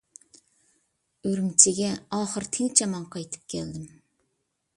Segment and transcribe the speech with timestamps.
[1.31, 3.87] ئۈرۈمچىگە ئاخىرى تىنچ-ئامان قايتىپ كەلدىم.